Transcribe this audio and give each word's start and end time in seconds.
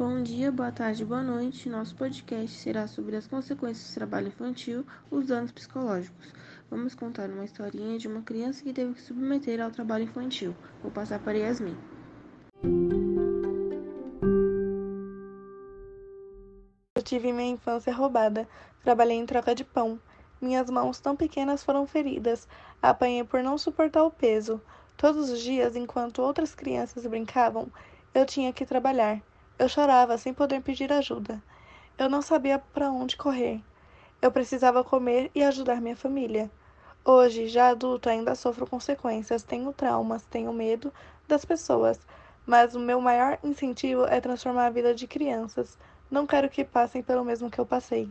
Bom 0.00 0.22
dia, 0.22 0.50
boa 0.50 0.72
tarde, 0.72 1.04
boa 1.04 1.22
noite. 1.22 1.68
Nosso 1.68 1.94
podcast 1.94 2.56
será 2.56 2.86
sobre 2.86 3.16
as 3.16 3.26
consequências 3.26 3.90
do 3.90 3.94
trabalho 3.96 4.28
infantil, 4.28 4.82
os 5.10 5.26
danos 5.26 5.52
psicológicos. 5.52 6.32
Vamos 6.70 6.94
contar 6.94 7.28
uma 7.28 7.44
historinha 7.44 7.98
de 7.98 8.08
uma 8.08 8.22
criança 8.22 8.62
que 8.62 8.72
teve 8.72 8.94
que 8.94 9.02
submeter 9.02 9.60
ao 9.60 9.70
trabalho 9.70 10.04
infantil. 10.04 10.56
Vou 10.82 10.90
passar 10.90 11.18
para 11.18 11.36
Yasmin. 11.36 11.76
Eu 16.96 17.02
tive 17.02 17.30
minha 17.30 17.50
infância 17.50 17.92
roubada. 17.92 18.48
Trabalhei 18.82 19.18
em 19.18 19.26
troca 19.26 19.54
de 19.54 19.64
pão. 19.64 20.00
Minhas 20.40 20.70
mãos 20.70 20.98
tão 20.98 21.14
pequenas 21.14 21.62
foram 21.62 21.86
feridas. 21.86 22.48
Apanhei 22.80 23.22
por 23.22 23.42
não 23.42 23.58
suportar 23.58 24.02
o 24.04 24.10
peso. 24.10 24.62
Todos 24.96 25.28
os 25.28 25.42
dias, 25.42 25.76
enquanto 25.76 26.22
outras 26.22 26.54
crianças 26.54 27.04
brincavam, 27.04 27.70
eu 28.14 28.24
tinha 28.24 28.50
que 28.50 28.64
trabalhar. 28.64 29.20
Eu 29.60 29.68
chorava 29.68 30.16
sem 30.16 30.32
poder 30.32 30.62
pedir 30.62 30.90
ajuda. 30.90 31.38
Eu 31.98 32.08
não 32.08 32.22
sabia 32.22 32.58
para 32.58 32.90
onde 32.90 33.14
correr. 33.14 33.60
Eu 34.22 34.32
precisava 34.32 34.82
comer 34.82 35.30
e 35.34 35.42
ajudar 35.42 35.82
minha 35.82 35.94
família. 35.94 36.50
Hoje, 37.04 37.46
já 37.46 37.68
adulto, 37.68 38.08
ainda 38.08 38.34
sofro 38.34 38.66
consequências, 38.66 39.42
tenho 39.42 39.70
traumas, 39.74 40.24
tenho 40.24 40.50
medo 40.50 40.90
das 41.28 41.44
pessoas, 41.44 42.00
mas 42.46 42.74
o 42.74 42.80
meu 42.80 43.02
maior 43.02 43.38
incentivo 43.44 44.06
é 44.06 44.18
transformar 44.18 44.64
a 44.64 44.70
vida 44.70 44.94
de 44.94 45.06
crianças. 45.06 45.76
Não 46.10 46.26
quero 46.26 46.48
que 46.48 46.64
passem 46.64 47.02
pelo 47.02 47.22
mesmo 47.22 47.50
que 47.50 47.58
eu 47.58 47.66
passei. 47.66 48.10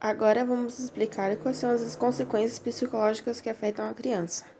Agora 0.00 0.44
vamos 0.44 0.80
explicar 0.80 1.36
quais 1.36 1.58
são 1.58 1.70
as 1.70 1.94
consequências 1.94 2.58
psicológicas 2.58 3.40
que 3.40 3.48
afetam 3.48 3.88
a 3.88 3.94
criança. 3.94 4.57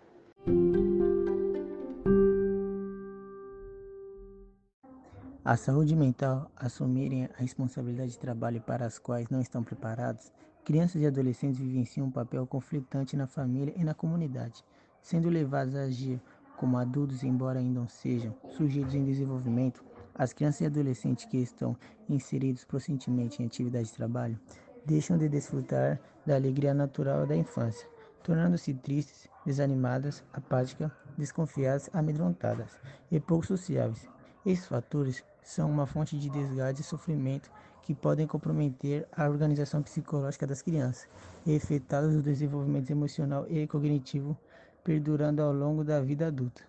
A 5.50 5.56
saúde 5.56 5.96
mental, 5.96 6.50
assumirem 6.54 7.24
a 7.24 7.30
responsabilidade 7.38 8.10
de 8.10 8.18
trabalho 8.18 8.60
para 8.60 8.84
as 8.84 8.98
quais 8.98 9.30
não 9.30 9.40
estão 9.40 9.64
preparados, 9.64 10.30
crianças 10.62 11.00
e 11.00 11.06
adolescentes 11.06 11.58
vivenciam 11.58 12.06
um 12.06 12.10
papel 12.10 12.46
conflitante 12.46 13.16
na 13.16 13.26
família 13.26 13.72
e 13.74 13.82
na 13.82 13.94
comunidade, 13.94 14.62
sendo 15.00 15.30
levados 15.30 15.74
a 15.74 15.84
agir 15.84 16.20
como 16.58 16.76
adultos, 16.76 17.22
embora 17.22 17.60
ainda 17.60 17.80
não 17.80 17.88
sejam 17.88 18.34
sujeitos 18.58 18.94
em 18.94 19.06
desenvolvimento. 19.06 19.82
As 20.14 20.34
crianças 20.34 20.60
e 20.60 20.66
adolescentes 20.66 21.24
que 21.24 21.38
estão 21.38 21.74
inseridos 22.10 22.66
prossentemente 22.66 23.42
em 23.42 23.46
atividade 23.46 23.86
de 23.86 23.94
trabalho 23.94 24.38
deixam 24.84 25.16
de 25.16 25.30
desfrutar 25.30 25.98
da 26.26 26.34
alegria 26.34 26.74
natural 26.74 27.26
da 27.26 27.34
infância, 27.34 27.88
tornando-se 28.22 28.74
tristes, 28.74 29.30
desanimadas, 29.46 30.22
apáticas, 30.30 30.92
desconfiadas, 31.16 31.88
amedrontadas 31.94 32.76
e 33.10 33.18
pouco 33.18 33.46
sociáveis. 33.46 34.17
Esses 34.48 34.64
fatores 34.64 35.22
são 35.42 35.70
uma 35.70 35.86
fonte 35.86 36.18
de 36.18 36.30
desgaste 36.30 36.80
e 36.80 36.84
sofrimento 36.84 37.50
que 37.82 37.94
podem 37.94 38.26
comprometer 38.26 39.06
a 39.14 39.28
organização 39.28 39.82
psicológica 39.82 40.46
das 40.46 40.62
crianças 40.62 41.06
e 41.44 41.54
afetá-las 41.54 42.22
desenvolvimento 42.22 42.88
emocional 42.88 43.44
e 43.50 43.66
cognitivo, 43.66 44.34
perdurando 44.82 45.42
ao 45.42 45.52
longo 45.52 45.84
da 45.84 46.00
vida 46.00 46.28
adulta. 46.28 46.62